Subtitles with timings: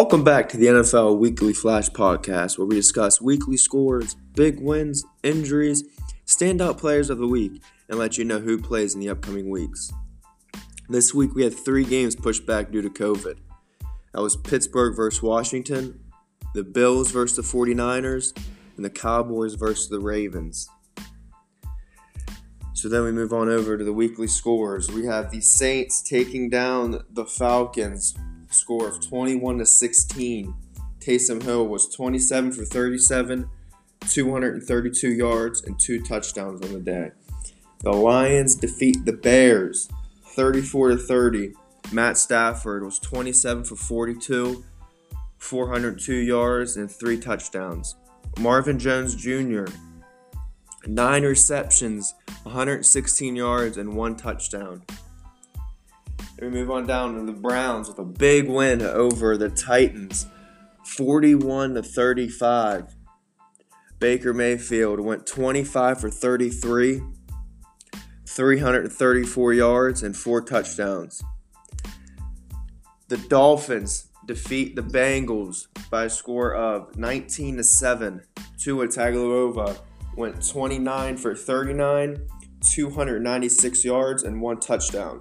[0.00, 5.04] Welcome back to the NFL Weekly Flash Podcast, where we discuss weekly scores, big wins,
[5.24, 5.82] injuries,
[6.24, 9.90] standout players of the week, and let you know who plays in the upcoming weeks.
[10.88, 13.38] This week we had three games pushed back due to COVID.
[14.14, 15.98] That was Pittsburgh versus Washington,
[16.54, 18.38] the Bills versus the 49ers,
[18.76, 20.68] and the Cowboys versus the Ravens.
[22.72, 24.88] So then we move on over to the weekly scores.
[24.92, 28.14] We have the Saints taking down the Falcons
[28.50, 30.54] score of 21 to 16.
[31.00, 33.48] Taysom Hill was 27 for 37,
[34.08, 37.10] 232 yards, and two touchdowns on the day.
[37.80, 39.88] The Lions defeat the Bears
[40.34, 41.52] 34 to 30.
[41.92, 44.64] Matt Stafford was 27 for 42,
[45.38, 47.96] 402 yards, and three touchdowns.
[48.38, 49.64] Marvin Jones Jr.,
[50.86, 54.82] nine receptions, 116 yards, and one touchdown.
[56.38, 60.26] And we move on down to the Browns with a big win over the Titans,
[60.84, 62.94] 41 to 35.
[63.98, 67.02] Baker Mayfield went 25 for 33,
[68.24, 71.20] 334 yards, and four touchdowns.
[73.08, 78.22] The Dolphins defeat the Bengals by a score of 19 to 7.
[78.58, 79.76] Tua Tagovailoa
[80.16, 82.28] went 29 for 39,
[82.60, 85.20] 296 yards, and one touchdown.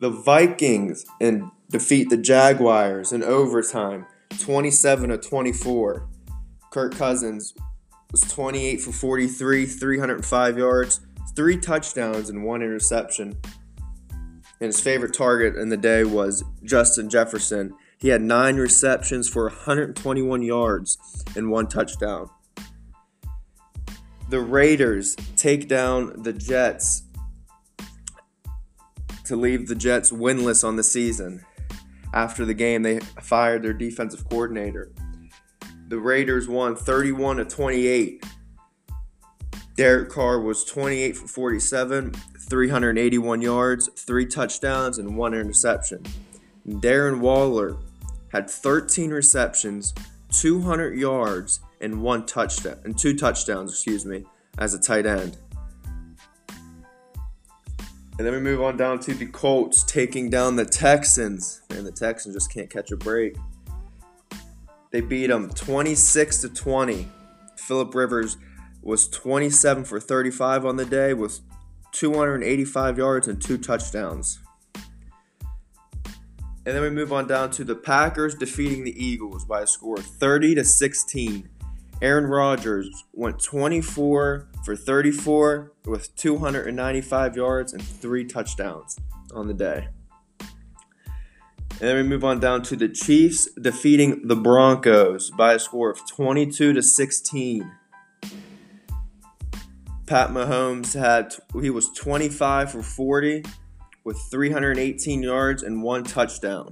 [0.00, 4.06] The Vikings and defeat the Jaguars in overtime,
[4.38, 6.08] 27 to 24.
[6.70, 7.54] Kirk Cousins
[8.12, 11.00] was 28 for 43, 305 yards,
[11.34, 13.36] three touchdowns, and one interception.
[14.60, 17.74] And his favorite target in the day was Justin Jefferson.
[17.98, 22.30] He had nine receptions for 121 yards and one touchdown.
[24.30, 27.02] The Raiders take down the Jets
[29.28, 31.44] to leave the Jets winless on the season.
[32.12, 34.90] After the game, they fired their defensive coordinator.
[35.88, 38.24] The Raiders won 31 to 28.
[39.76, 42.12] Derek Carr was 28 for 47,
[42.48, 46.02] 381 yards, three touchdowns, and one interception.
[46.66, 47.76] Darren Waller
[48.32, 49.94] had 13 receptions,
[50.32, 54.24] 200 yards, and one touchdown, and two touchdowns, excuse me,
[54.58, 55.36] as a tight end.
[58.18, 61.62] And then we move on down to the Colts taking down the Texans.
[61.70, 63.36] And the Texans just can't catch a break.
[64.90, 67.08] They beat them 26 to 20.
[67.56, 68.36] Philip Rivers
[68.82, 71.40] was 27 for 35 on the day with
[71.92, 74.40] 285 yards and two touchdowns.
[76.66, 79.98] And then we move on down to the Packers defeating the Eagles by a score
[79.98, 81.48] of 30 to 16.
[82.00, 88.96] Aaron Rodgers went 24 for 34 with 295 yards and three touchdowns
[89.34, 89.88] on the day.
[91.80, 95.90] And then we move on down to the Chiefs defeating the Broncos by a score
[95.90, 97.72] of 22 to 16.
[100.06, 103.44] Pat Mahomes had he was 25 for 40
[104.04, 106.68] with 318 yards and one touchdown.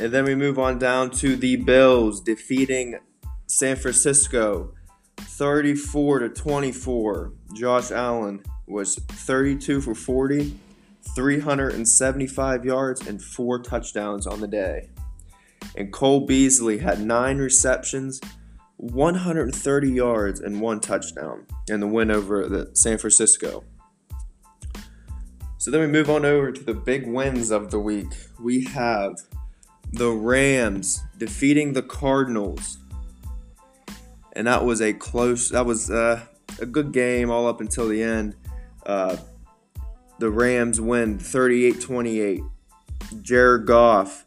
[0.00, 2.98] And then we move on down to the Bills defeating
[3.48, 4.74] San Francisco
[5.16, 7.32] 34 to 24.
[7.54, 10.54] Josh Allen was 32 for 40,
[11.14, 14.90] 375 yards and four touchdowns on the day.
[15.76, 18.20] And Cole Beasley had 9 receptions,
[18.76, 23.64] 130 yards and one touchdown in the win over the San Francisco.
[25.56, 28.12] So then we move on over to the big wins of the week.
[28.40, 29.14] We have
[29.90, 32.78] the Rams defeating the Cardinals
[34.38, 35.48] and that was a close.
[35.48, 36.20] That was uh,
[36.60, 38.36] a good game all up until the end.
[38.86, 39.16] Uh,
[40.20, 42.48] the Rams win 38-28.
[43.20, 44.26] Jared Goff,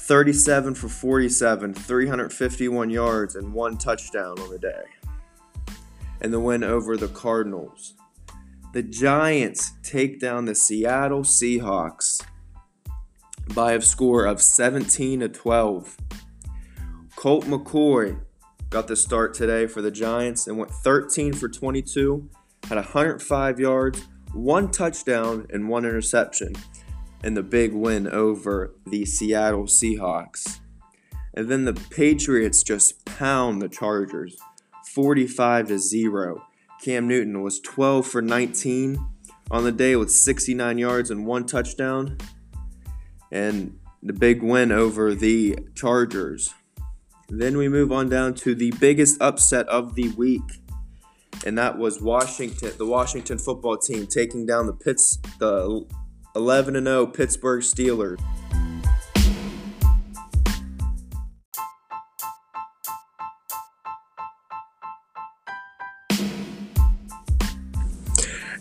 [0.00, 4.82] 37 for 47, 351 yards and one touchdown on the day.
[6.20, 7.94] And the win over the Cardinals.
[8.72, 12.24] The Giants take down the Seattle Seahawks
[13.54, 15.96] by a score of 17 to 12.
[17.14, 18.18] Colt McCoy
[18.72, 22.26] got the start today for the Giants and went 13 for 22,
[22.70, 24.02] had 105 yards,
[24.32, 26.54] one touchdown, and one interception
[27.22, 30.60] in the big win over the Seattle Seahawks.
[31.34, 34.38] And then the Patriots just pound the Chargers
[34.86, 36.42] 45 to 0.
[36.82, 39.06] Cam Newton was 12 for 19
[39.50, 42.16] on the day with 69 yards and one touchdown.
[43.30, 46.54] And the big win over the Chargers.
[47.34, 50.42] Then we move on down to the biggest upset of the week,
[51.46, 55.82] and that was Washington, the Washington football team taking down the Pitts, the
[56.36, 58.20] 11 0 Pittsburgh Steelers.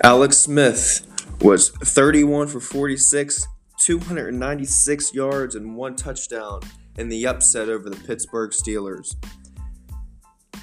[0.02, 1.06] Alex Smith
[1.42, 3.48] was 31 for 46,
[3.80, 6.62] 296 yards, and one touchdown
[6.98, 9.16] in the upset over the Pittsburgh Steelers.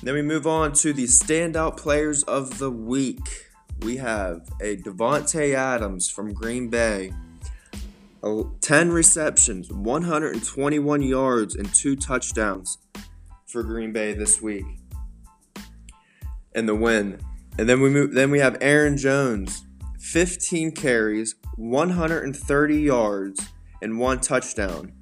[0.02, 3.46] Then we move on to the standout players of the week.
[3.80, 7.12] We have a Davante Adams from Green Bay,
[8.60, 12.78] 10 receptions, 121 yards, and two touchdowns
[13.46, 14.66] for Green Bay this week,
[16.54, 17.20] and the win.
[17.58, 18.14] And then we move.
[18.14, 19.66] Then we have Aaron Jones,
[19.98, 23.48] 15 carries, 130 yards,
[23.82, 24.92] and one touchdown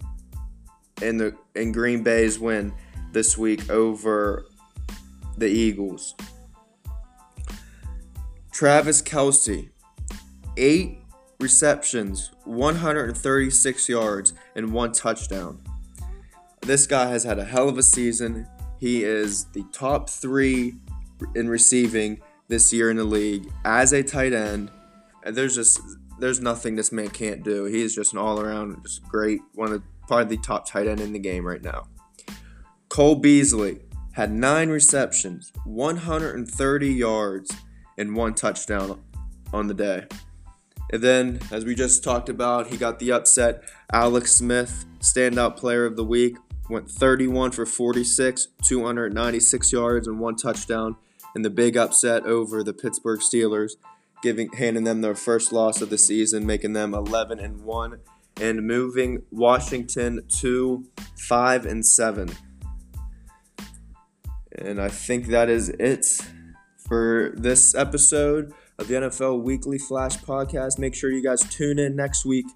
[1.03, 2.73] in the in Green Bay's win
[3.13, 4.47] this week over
[5.37, 6.15] the Eagles.
[8.53, 9.69] Travis Kelce,
[10.57, 10.99] eight
[11.41, 15.61] receptions, 136 yards, and one touchdown.
[16.63, 18.47] This guy has had a hell of a season.
[18.79, 20.75] He is the top three
[21.35, 24.71] in receiving this year in the league as a tight end.
[25.25, 25.81] And there's just
[26.19, 27.65] there's nothing this man can't do.
[27.65, 31.01] He is just an all around just great one of probably the top tight end
[31.01, 31.89] in the game right now.
[32.89, 33.81] Cole Beasley
[34.13, 37.53] had nine receptions, 130 yards,
[37.99, 39.03] and one touchdown
[39.53, 40.07] on the day.
[40.91, 43.63] And then, as we just talked about, he got the upset.
[43.93, 46.37] Alex Smith, standout player of the week,
[46.71, 50.97] went 31 for 46, 296 yards, and one touchdown
[51.35, 53.73] in the big upset over the Pittsburgh Steelers,
[54.23, 58.01] giving handing them their first loss of the season, making them 11 and 1
[58.41, 60.85] and moving Washington to
[61.19, 62.31] 5 and 7.
[64.59, 66.07] And I think that is it
[66.87, 70.79] for this episode of the NFL Weekly Flash Podcast.
[70.79, 72.47] Make sure you guys tune in next week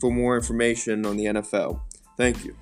[0.00, 1.80] for more information on the NFL.
[2.16, 2.54] Thank you.